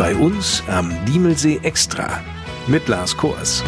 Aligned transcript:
Bei 0.00 0.16
uns 0.16 0.62
am 0.66 0.90
Diemelsee 1.04 1.60
Extra 1.62 2.24
mit 2.66 2.88
Lars 2.88 3.14
Kors. 3.14 3.62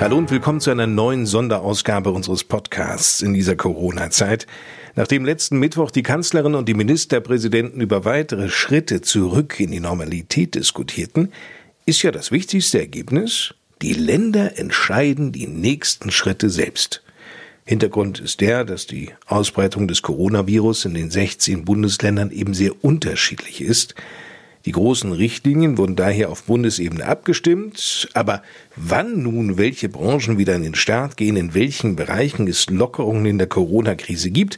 Hallo 0.00 0.16
und 0.16 0.30
willkommen 0.30 0.58
zu 0.58 0.70
einer 0.70 0.86
neuen 0.86 1.26
Sonderausgabe 1.26 2.12
unseres 2.12 2.44
Podcasts 2.44 3.20
in 3.20 3.34
dieser 3.34 3.54
Corona-Zeit. 3.54 4.46
Nachdem 4.94 5.26
letzten 5.26 5.58
Mittwoch 5.58 5.90
die 5.90 6.02
Kanzlerin 6.02 6.54
und 6.54 6.66
die 6.66 6.72
Ministerpräsidenten 6.72 7.82
über 7.82 8.06
weitere 8.06 8.48
Schritte 8.48 9.02
zurück 9.02 9.60
in 9.60 9.70
die 9.70 9.80
Normalität 9.80 10.54
diskutierten, 10.54 11.30
ist 11.84 12.02
ja 12.02 12.10
das 12.10 12.32
wichtigste 12.32 12.78
Ergebnis, 12.78 13.52
die 13.82 13.92
Länder 13.92 14.58
entscheiden 14.58 15.30
die 15.30 15.46
nächsten 15.46 16.10
Schritte 16.10 16.48
selbst. 16.48 17.02
Hintergrund 17.66 18.18
ist 18.18 18.40
der, 18.40 18.64
dass 18.64 18.86
die 18.86 19.10
Ausbreitung 19.26 19.88
des 19.88 20.00
Coronavirus 20.00 20.86
in 20.86 20.94
den 20.94 21.10
16 21.10 21.66
Bundesländern 21.66 22.30
eben 22.30 22.54
sehr 22.54 22.82
unterschiedlich 22.82 23.60
ist. 23.60 23.94
Die 24.64 24.72
großen 24.72 25.12
Richtlinien 25.12 25.76
wurden 25.76 25.94
daher 25.94 26.30
auf 26.30 26.44
Bundesebene 26.44 27.04
abgestimmt, 27.04 28.08
aber 28.14 28.42
wann 28.76 29.22
nun 29.22 29.58
welche 29.58 29.90
Branchen 29.90 30.38
wieder 30.38 30.54
in 30.54 30.62
den 30.62 30.74
Start 30.74 31.18
gehen, 31.18 31.36
in 31.36 31.52
welchen 31.52 31.96
Bereichen 31.96 32.48
es 32.48 32.70
Lockerungen 32.70 33.26
in 33.26 33.38
der 33.38 33.46
Corona-Krise 33.46 34.30
gibt, 34.30 34.56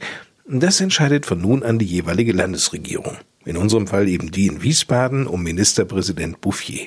das 0.49 0.81
entscheidet 0.81 1.27
von 1.27 1.41
nun 1.41 1.65
an 1.65 1.81
die 1.81 1.87
jeweilige 1.87 2.33
Landesregierung. 2.33 3.17
In 3.45 3.57
unserem 3.57 3.89
Fall 3.89 4.09
eben 4.09 4.31
die 4.31 4.47
in 4.47 4.63
Wiesbaden 4.63 5.27
um 5.27 5.43
Ministerpräsident 5.43 6.41
Bouffier. 6.41 6.87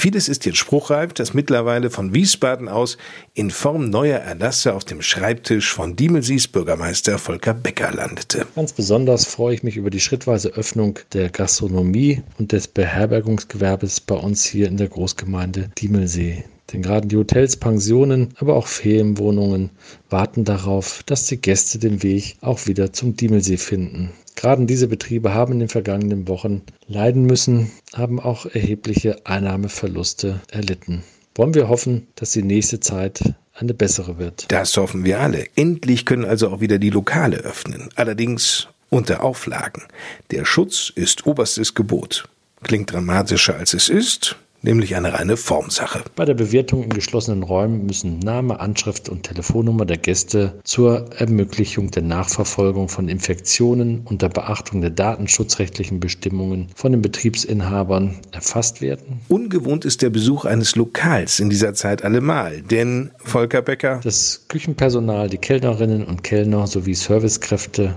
Vieles 0.00 0.28
ist 0.28 0.46
jetzt 0.46 0.58
spruchreif, 0.58 1.12
das 1.12 1.34
mittlerweile 1.34 1.90
von 1.90 2.14
Wiesbaden 2.14 2.68
aus 2.68 2.98
in 3.34 3.50
Form 3.50 3.90
neuer 3.90 4.20
Erlasse 4.20 4.72
auf 4.74 4.84
dem 4.84 5.02
Schreibtisch 5.02 5.72
von 5.72 5.96
Diemelsies 5.96 6.46
Bürgermeister 6.46 7.18
Volker 7.18 7.52
Becker 7.52 7.90
landete. 7.90 8.46
Ganz 8.54 8.72
besonders 8.72 9.24
freue 9.24 9.56
ich 9.56 9.64
mich 9.64 9.76
über 9.76 9.90
die 9.90 9.98
schrittweise 9.98 10.50
Öffnung 10.50 11.00
der 11.14 11.30
Gastronomie 11.30 12.22
und 12.38 12.52
des 12.52 12.68
Beherbergungsgewerbes 12.68 14.00
bei 14.00 14.14
uns 14.14 14.44
hier 14.44 14.68
in 14.68 14.76
der 14.76 14.86
Großgemeinde 14.86 15.68
Diemelsee. 15.76 16.44
Denn 16.72 16.82
gerade 16.82 17.08
die 17.08 17.16
Hotels, 17.16 17.56
Pensionen, 17.56 18.34
aber 18.36 18.56
auch 18.56 18.66
Ferienwohnungen 18.66 19.70
warten 20.10 20.44
darauf, 20.44 21.02
dass 21.06 21.26
die 21.26 21.40
Gäste 21.40 21.78
den 21.78 22.02
Weg 22.02 22.36
auch 22.40 22.66
wieder 22.66 22.92
zum 22.92 23.16
Diemelsee 23.16 23.56
finden. 23.56 24.10
Gerade 24.36 24.66
diese 24.66 24.86
Betriebe 24.86 25.34
haben 25.34 25.54
in 25.54 25.58
den 25.60 25.68
vergangenen 25.68 26.28
Wochen 26.28 26.62
leiden 26.86 27.24
müssen, 27.24 27.70
haben 27.94 28.20
auch 28.20 28.46
erhebliche 28.46 29.26
Einnahmeverluste 29.26 30.40
erlitten. 30.50 31.02
Wollen 31.34 31.54
wir 31.54 31.68
hoffen, 31.68 32.06
dass 32.16 32.32
die 32.32 32.42
nächste 32.42 32.80
Zeit 32.80 33.34
eine 33.54 33.74
bessere 33.74 34.18
wird. 34.18 34.46
Das 34.48 34.76
hoffen 34.76 35.04
wir 35.04 35.20
alle. 35.20 35.46
Endlich 35.56 36.04
können 36.04 36.24
also 36.24 36.50
auch 36.50 36.60
wieder 36.60 36.78
die 36.78 36.90
Lokale 36.90 37.38
öffnen. 37.38 37.88
Allerdings 37.96 38.68
unter 38.90 39.22
Auflagen. 39.22 39.82
Der 40.30 40.44
Schutz 40.44 40.92
ist 40.94 41.26
oberstes 41.26 41.74
Gebot. 41.74 42.28
Klingt 42.62 42.92
dramatischer 42.92 43.56
als 43.56 43.74
es 43.74 43.88
ist, 43.88 44.36
nämlich 44.68 44.94
eine 44.96 45.14
reine 45.14 45.36
Formsache. 45.38 46.04
Bei 46.14 46.26
der 46.26 46.34
Bewertung 46.34 46.84
in 46.84 46.90
geschlossenen 46.90 47.42
Räumen 47.42 47.86
müssen 47.86 48.18
Name, 48.18 48.60
Anschrift 48.60 49.08
und 49.08 49.22
Telefonnummer 49.22 49.86
der 49.86 49.96
Gäste 49.96 50.60
zur 50.62 51.10
Ermöglichung 51.16 51.90
der 51.90 52.02
Nachverfolgung 52.02 52.88
von 52.88 53.08
Infektionen 53.08 54.02
unter 54.04 54.28
Beachtung 54.28 54.82
der 54.82 54.90
datenschutzrechtlichen 54.90 56.00
Bestimmungen 56.00 56.68
von 56.76 56.92
den 56.92 57.00
Betriebsinhabern 57.00 58.18
erfasst 58.30 58.82
werden. 58.82 59.20
Ungewohnt 59.28 59.86
ist 59.86 60.02
der 60.02 60.10
Besuch 60.10 60.44
eines 60.44 60.76
Lokals 60.76 61.40
in 61.40 61.48
dieser 61.48 61.72
Zeit 61.72 62.04
allemal, 62.04 62.60
denn 62.60 63.10
Volker 63.24 63.62
Becker. 63.62 64.00
Das 64.04 64.44
Küchenpersonal, 64.48 65.30
die 65.30 65.38
Kellnerinnen 65.38 66.04
und 66.04 66.22
Kellner 66.22 66.66
sowie 66.66 66.94
Servicekräfte 66.94 67.96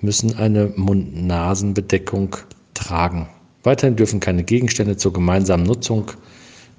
müssen 0.00 0.36
eine 0.36 0.72
Mund-Nasen-Bedeckung 0.74 2.36
tragen. 2.74 3.28
Weiterhin 3.62 3.96
dürfen 3.96 4.20
keine 4.20 4.42
Gegenstände 4.44 4.96
zur 4.96 5.12
gemeinsamen 5.12 5.64
Nutzung 5.64 6.12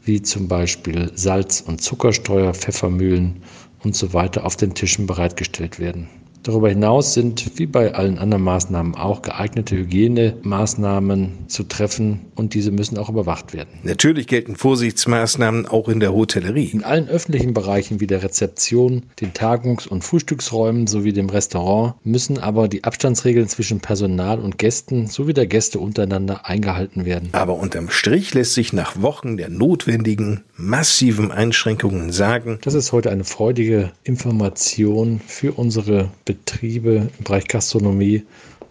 wie 0.04 0.22
zum 0.22 0.48
Beispiel 0.48 1.12
Salz- 1.16 1.62
und 1.62 1.82
Zuckersteuer, 1.82 2.54
Pfeffermühlen 2.54 3.44
und 3.84 3.96
so 3.96 4.14
auf 4.44 4.56
den 4.56 4.74
Tischen 4.74 5.06
bereitgestellt 5.06 5.80
werden. 5.80 6.08
Darüber 6.44 6.70
hinaus 6.70 7.14
sind, 7.14 7.60
wie 7.60 7.68
bei 7.68 7.94
allen 7.94 8.18
anderen 8.18 8.44
Maßnahmen 8.44 8.96
auch, 8.96 9.22
geeignete 9.22 9.76
Hygienemaßnahmen 9.76 11.48
zu 11.48 11.64
treffen 11.64 12.22
und 12.36 12.56
diese 12.56 12.72
müssen 12.72 12.98
auch 12.98 13.10
überwacht 13.10 13.54
werden. 13.54 13.70
Natürlich 13.84 14.26
gelten 14.26 14.56
Vorsichtsmaßnahmen 14.56 15.68
auch 15.68 15.88
in 15.88 16.00
der 16.00 16.14
Hotellerie. 16.14 16.72
In 16.74 16.84
allen 16.84 17.08
öffentlichen 17.08 17.54
Bereichen 17.54 18.00
wie 18.00 18.08
der 18.08 18.24
Rezeption, 18.24 19.04
den 19.20 19.34
Tagungs- 19.34 19.88
und 19.88 20.04
Frühstücksräumen 20.04 20.88
sowie 20.88 21.14
dem 21.14 21.30
Restaurant 21.30 21.94
müssen 22.04 22.40
aber 22.40 22.68
die 22.68 22.84
Abstandsregeln 22.84 23.48
zwischen 23.48 23.80
Personal 23.80 24.40
und 24.40 24.58
Gästen 24.58 25.08
sowie 25.08 25.34
der 25.34 25.46
Gäste 25.46 25.80
untereinander 25.80 26.48
eingehalten 26.48 27.06
werden. 27.06 27.30
Aber 27.34 27.54
unterm 27.56 27.90
Strich 27.90 28.34
lässt 28.34 28.56
sich 28.56 28.74
nach 28.74 29.00
Wochen 29.02 29.38
der 29.38 29.50
notwendigen, 29.50 30.44
massiven 30.58 31.32
Einschränkungen 31.32 32.12
sagen, 32.12 32.60
das 32.64 32.74
ist 32.74 32.92
heute 32.92 33.12
eine 33.12 33.24
freudige 33.24 33.92
Information 34.04 35.22
für 35.26 35.54
unsere 35.54 36.10
Betriebe 36.32 37.10
im 37.18 37.24
Bereich 37.26 37.48
Gastronomie 37.48 38.24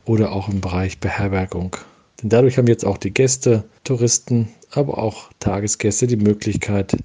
oder 0.07 0.33
auch 0.33 0.49
im 0.49 0.63
Bereich 0.63 0.99
Beherbergung. 0.99 1.77
Denn 2.23 2.31
dadurch 2.31 2.57
haben 2.57 2.69
jetzt 2.69 2.87
auch 2.87 2.97
die 2.97 3.13
Gäste, 3.13 3.65
Touristen, 3.85 4.49
aber 4.71 4.97
auch 4.97 5.31
Tagesgäste 5.41 6.07
die 6.07 6.17
Möglichkeit, 6.17 6.97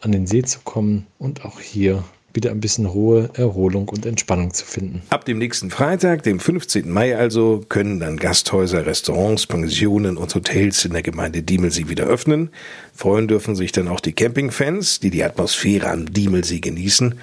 an 0.00 0.10
den 0.10 0.26
See 0.26 0.42
zu 0.42 0.58
kommen 0.64 1.06
und 1.18 1.44
auch 1.44 1.60
hier 1.60 2.02
wieder 2.32 2.50
ein 2.50 2.60
bisschen 2.60 2.86
Ruhe, 2.86 3.30
Erholung 3.34 3.88
und 3.88 4.04
Entspannung 4.04 4.52
zu 4.52 4.64
finden. 4.64 5.02
Ab 5.10 5.24
dem 5.24 5.38
nächsten 5.38 5.70
Freitag, 5.70 6.24
dem 6.24 6.40
15. 6.40 6.90
Mai 6.90 7.16
also, 7.16 7.64
können 7.68 8.00
dann 8.00 8.16
Gasthäuser, 8.16 8.86
Restaurants, 8.86 9.46
Pensionen 9.46 10.16
und 10.16 10.34
Hotels 10.34 10.84
in 10.84 10.92
der 10.92 11.02
Gemeinde 11.02 11.42
Diemelsee 11.42 11.88
wieder 11.88 12.04
öffnen. 12.04 12.50
Freuen 12.94 13.28
dürfen 13.28 13.54
sich 13.54 13.72
dann 13.72 13.88
auch 13.88 14.00
die 14.00 14.12
Campingfans, 14.12 15.00
die 15.00 15.10
die 15.10 15.24
Atmosphäre 15.24 15.88
am 15.88 16.12
Diemelsee 16.12 16.60
genießen. 16.60 17.16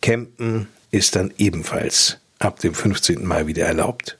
Campen 0.00 0.68
ist 0.90 1.16
dann 1.16 1.32
ebenfalls 1.38 2.19
ab 2.40 2.58
dem 2.58 2.74
15. 2.74 3.24
Mai 3.24 3.46
wieder 3.46 3.66
erlaubt. 3.66 4.16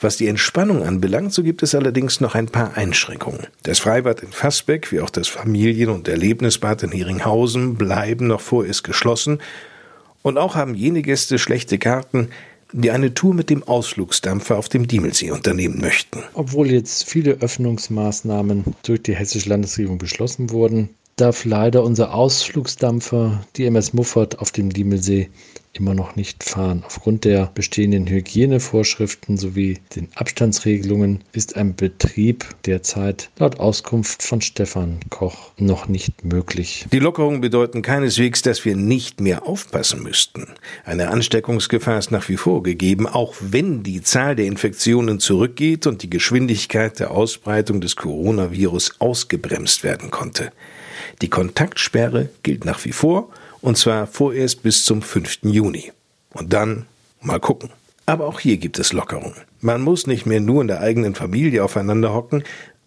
Was 0.00 0.16
die 0.16 0.26
Entspannung 0.26 0.82
anbelangt, 0.82 1.34
so 1.34 1.42
gibt 1.42 1.62
es 1.62 1.74
allerdings 1.74 2.20
noch 2.20 2.34
ein 2.34 2.46
paar 2.46 2.78
Einschränkungen. 2.78 3.46
Das 3.62 3.78
Freibad 3.78 4.22
in 4.22 4.32
Fassbeck 4.32 4.90
wie 4.90 5.00
auch 5.00 5.10
das 5.10 5.28
Familien- 5.28 5.90
und 5.90 6.08
Erlebnisbad 6.08 6.82
in 6.82 6.92
Heringhausen 6.92 7.74
bleiben 7.74 8.28
noch 8.28 8.40
vorerst 8.40 8.84
geschlossen 8.84 9.40
und 10.22 10.38
auch 10.38 10.54
haben 10.54 10.74
jene 10.74 11.02
Gäste 11.02 11.38
schlechte 11.38 11.78
Karten, 11.78 12.30
die 12.72 12.90
eine 12.90 13.12
Tour 13.12 13.34
mit 13.34 13.50
dem 13.50 13.62
Ausflugsdampfer 13.62 14.56
auf 14.56 14.70
dem 14.70 14.88
Diemelsee 14.88 15.30
unternehmen 15.30 15.80
möchten. 15.80 16.22
Obwohl 16.32 16.70
jetzt 16.70 17.04
viele 17.04 17.32
Öffnungsmaßnahmen 17.32 18.64
durch 18.82 19.02
die 19.02 19.14
hessische 19.14 19.50
Landesregierung 19.50 19.98
beschlossen 19.98 20.50
wurden, 20.50 20.88
darf 21.16 21.44
leider 21.44 21.82
unser 21.82 22.14
Ausflugsdampfer, 22.14 23.44
die 23.56 23.66
MS 23.66 23.92
Muffert, 23.92 24.38
auf 24.38 24.52
dem 24.52 24.70
Diemelsee 24.70 25.28
immer 25.72 25.94
noch 25.94 26.16
nicht 26.16 26.44
fahren. 26.44 26.82
Aufgrund 26.86 27.24
der 27.24 27.50
bestehenden 27.54 28.06
Hygienevorschriften 28.06 29.36
sowie 29.36 29.78
den 29.94 30.08
Abstandsregelungen 30.14 31.24
ist 31.32 31.56
ein 31.56 31.74
Betrieb 31.74 32.46
derzeit 32.64 33.30
laut 33.38 33.60
Auskunft 33.60 34.22
von 34.22 34.40
Stefan 34.40 35.00
Koch 35.10 35.52
noch 35.56 35.88
nicht 35.88 36.24
möglich. 36.24 36.86
Die 36.92 36.98
Lockerungen 36.98 37.40
bedeuten 37.40 37.82
keineswegs, 37.82 38.42
dass 38.42 38.64
wir 38.64 38.76
nicht 38.76 39.20
mehr 39.20 39.46
aufpassen 39.46 40.02
müssten. 40.02 40.46
Eine 40.84 41.08
Ansteckungsgefahr 41.08 41.98
ist 41.98 42.10
nach 42.10 42.28
wie 42.28 42.36
vor 42.36 42.62
gegeben, 42.62 43.06
auch 43.06 43.34
wenn 43.40 43.82
die 43.82 44.02
Zahl 44.02 44.36
der 44.36 44.46
Infektionen 44.46 45.20
zurückgeht 45.20 45.86
und 45.86 46.02
die 46.02 46.10
Geschwindigkeit 46.10 46.98
der 46.98 47.10
Ausbreitung 47.10 47.80
des 47.80 47.96
Coronavirus 47.96 48.96
ausgebremst 49.00 49.84
werden 49.84 50.10
konnte. 50.10 50.52
Die 51.22 51.30
Kontaktsperre 51.30 52.28
gilt 52.42 52.64
nach 52.64 52.84
wie 52.84 52.92
vor 52.92 53.30
und 53.62 53.76
zwar 53.76 54.06
vorerst 54.06 54.62
bis 54.62 54.84
zum 54.84 55.02
5. 55.02 55.40
Juni. 55.42 55.92
Und 56.34 56.52
dann 56.52 56.86
mal 57.20 57.40
gucken. 57.40 57.70
Aber 58.06 58.26
auch 58.26 58.40
hier 58.40 58.56
gibt 58.56 58.78
es 58.78 58.92
Lockerungen. 58.92 59.34
Man 59.60 59.82
muss 59.82 60.06
nicht 60.06 60.24
mehr 60.24 60.40
nur 60.40 60.62
in 60.62 60.68
der 60.68 60.80
eigenen 60.80 61.14
Familie 61.14 61.64
aufeinander 61.64 62.14
hocken. 62.14 62.42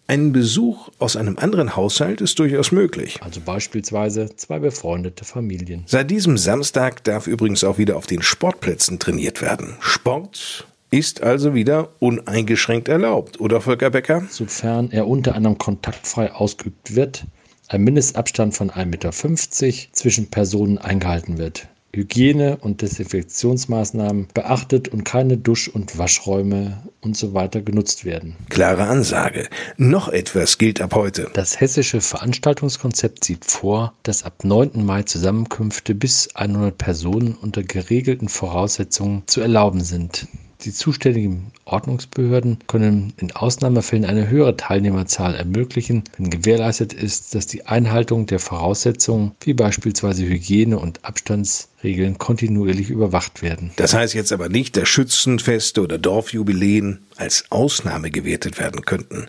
Ein 0.08 0.32
Besuch 0.32 0.88
aus 0.98 1.16
einem 1.16 1.38
anderen 1.38 1.76
Haushalt 1.76 2.20
ist 2.20 2.38
durchaus 2.38 2.72
möglich. 2.72 3.20
Also 3.22 3.40
beispielsweise 3.40 4.34
zwei 4.36 4.58
befreundete 4.58 5.24
Familien. 5.24 5.84
Seit 5.86 6.10
diesem 6.10 6.36
Samstag 6.36 7.04
darf 7.04 7.26
übrigens 7.26 7.62
auch 7.62 7.78
wieder 7.78 7.96
auf 7.96 8.06
den 8.06 8.20
Sportplätzen 8.20 8.98
trainiert 8.98 9.42
werden. 9.42 9.76
Sport 9.80 10.66
ist 10.90 11.22
also 11.22 11.54
wieder 11.54 11.88
uneingeschränkt 12.00 12.88
erlaubt, 12.88 13.40
oder 13.40 13.60
Volker 13.60 13.90
Becker? 13.90 14.24
Sofern 14.28 14.90
er 14.90 15.06
unter 15.08 15.34
anderem 15.34 15.56
kontaktfrei 15.56 16.32
ausgeübt 16.32 16.94
wird, 16.94 17.24
ein 17.72 17.82
Mindestabstand 17.82 18.54
von 18.54 18.70
1,50 18.70 18.86
Meter 18.86 19.92
zwischen 19.92 20.30
Personen 20.30 20.78
eingehalten 20.78 21.38
wird. 21.38 21.68
Hygiene- 21.94 22.56
und 22.56 22.80
Desinfektionsmaßnahmen 22.80 24.28
beachtet 24.32 24.88
und 24.88 25.04
keine 25.04 25.36
Dusch- 25.36 25.68
und 25.68 25.98
Waschräume 25.98 26.82
und 27.02 27.18
so 27.18 27.34
weiter 27.34 27.60
genutzt 27.60 28.06
werden. 28.06 28.34
Klare 28.48 28.84
Ansage. 28.84 29.48
Noch 29.76 30.08
etwas 30.08 30.56
gilt 30.56 30.80
ab 30.80 30.94
heute. 30.94 31.30
Das 31.34 31.60
hessische 31.60 32.00
Veranstaltungskonzept 32.00 33.24
sieht 33.24 33.44
vor, 33.44 33.92
dass 34.04 34.22
ab 34.22 34.42
9. 34.42 34.84
Mai 34.86 35.02
Zusammenkünfte 35.02 35.94
bis 35.94 36.34
100 36.34 36.78
Personen 36.78 37.34
unter 37.34 37.62
geregelten 37.62 38.30
Voraussetzungen 38.30 39.24
zu 39.26 39.42
erlauben 39.42 39.82
sind. 39.82 40.28
Die 40.64 40.72
zuständigen 40.72 41.50
Ordnungsbehörden 41.64 42.58
können 42.68 43.12
in 43.16 43.32
Ausnahmefällen 43.32 44.04
eine 44.04 44.28
höhere 44.28 44.56
Teilnehmerzahl 44.56 45.34
ermöglichen, 45.34 46.04
wenn 46.16 46.30
gewährleistet 46.30 46.92
ist, 46.92 47.34
dass 47.34 47.48
die 47.48 47.66
Einhaltung 47.66 48.26
der 48.26 48.38
Voraussetzungen 48.38 49.32
wie 49.40 49.54
beispielsweise 49.54 50.24
Hygiene- 50.24 50.78
und 50.78 51.04
Abstandsregeln 51.04 52.18
kontinuierlich 52.18 52.90
überwacht 52.90 53.42
werden. 53.42 53.72
Das 53.76 53.92
heißt 53.92 54.14
jetzt 54.14 54.32
aber 54.32 54.48
nicht, 54.48 54.76
dass 54.76 54.88
Schützenfeste 54.88 55.82
oder 55.82 55.98
Dorfjubiläen 55.98 57.00
als 57.16 57.46
Ausnahme 57.50 58.12
gewertet 58.12 58.60
werden 58.60 58.84
könnten. 58.84 59.26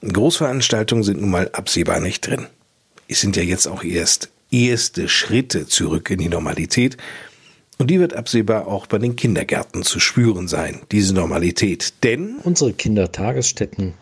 Großveranstaltungen 0.00 1.04
sind 1.04 1.20
nun 1.20 1.30
mal 1.30 1.50
absehbar 1.52 2.00
nicht 2.00 2.26
drin. 2.26 2.46
Es 3.08 3.20
sind 3.20 3.36
ja 3.36 3.42
jetzt 3.42 3.66
auch 3.66 3.84
erst 3.84 4.30
erste 4.50 5.08
Schritte 5.08 5.66
zurück 5.66 6.10
in 6.10 6.18
die 6.18 6.28
Normalität 6.28 6.96
und 7.82 7.88
die 7.88 7.98
wird 7.98 8.14
absehbar 8.14 8.68
auch 8.68 8.86
bei 8.86 8.98
den 8.98 9.16
Kindergärten 9.16 9.82
zu 9.82 9.98
spüren 9.98 10.46
sein, 10.46 10.82
diese 10.92 11.14
Normalität. 11.14 11.94
Denn 12.04 12.36
unsere 12.44 12.72
Kindertagesstätten 12.72 13.94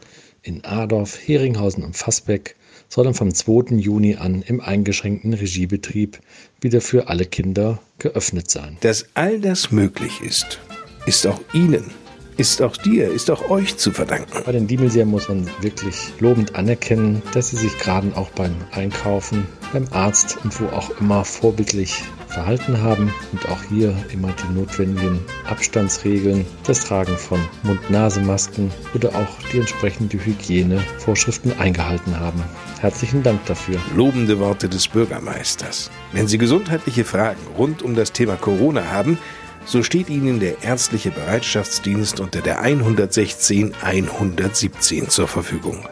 in 0.43 0.67
Adorf, 0.67 1.19
Heringhausen 1.19 1.83
und 1.83 1.97
Fassbeck 1.97 2.57
sollen 2.91 3.15
vom 3.15 3.33
2. 3.33 3.77
Juni 3.77 4.17
an 4.17 4.43
im 4.43 4.61
eingeschränkten 4.61 5.33
Regiebetrieb 5.33 6.19
wieder 6.61 6.83
für 6.83 7.09
alle 7.09 7.25
Kinder 7.25 7.81
geöffnet 7.99 8.51
sein. 8.51 8.77
Dass 8.83 9.07
all 9.15 9.41
das 9.41 9.71
möglich 9.71 10.21
ist, 10.21 10.61
ist 11.07 11.27
auch 11.27 11.41
Ihnen, 11.55 11.91
ist 12.37 12.61
auch 12.61 12.77
dir, 12.77 13.11
ist 13.11 13.31
auch 13.31 13.49
euch 13.49 13.79
zu 13.79 13.93
verdanken. 13.93 14.43
Bei 14.45 14.53
den 14.53 14.67
Diemelseern 14.67 15.09
muss 15.09 15.27
man 15.31 15.49
wirklich 15.63 16.13
lobend 16.19 16.55
anerkennen, 16.55 17.23
dass 17.33 17.49
sie 17.49 17.57
sich 17.57 17.79
gerade 17.79 18.15
auch 18.15 18.29
beim 18.33 18.55
Einkaufen, 18.73 19.47
beim 19.73 19.87
Arzt 19.91 20.37
und 20.45 20.61
wo 20.61 20.67
auch 20.67 20.91
immer 21.01 21.25
vorbildlich 21.25 22.03
verhalten 22.31 22.83
haben 22.83 23.13
und 23.33 23.49
auch 23.49 23.63
hier 23.69 23.95
immer 24.13 24.33
die 24.33 24.59
notwendigen 24.59 25.21
Abstandsregeln, 25.49 26.47
das 26.65 26.85
Tragen 26.85 27.17
von 27.17 27.41
Mund-Nase-Masken 27.65 28.71
oder 28.95 29.11
auch 29.11 29.29
die 29.53 29.59
entsprechende 29.59 30.25
Hygienevorschriften 30.25 31.59
eingehalten 31.59 32.19
haben. 32.19 32.43
Herzlichen 32.81 33.23
Dank 33.23 33.45
dafür. 33.47 33.79
Lobende 33.95 34.39
Worte 34.39 34.69
des 34.69 34.89
Bürgermeisters. 34.89 35.91
Wenn 36.13 36.29
Sie 36.29 36.39
gesundheitliche 36.39 37.05
Fragen 37.05 37.41
rund 37.59 37.83
um 37.83 37.95
das 37.95 38.13
Thema 38.13 38.37
Corona 38.37 38.91
haben, 38.91 39.19
so 39.67 39.83
steht 39.83 40.09
Ihnen 40.09 40.41
der 40.41 40.63
ärztliche 40.63 41.11
Bereitschaftsdienst 41.11 42.21
unter 42.21 42.41
der 42.41 42.61
116 42.61 43.75
117 43.83 45.09
zur 45.09 45.29
Verfügung. 45.29 45.87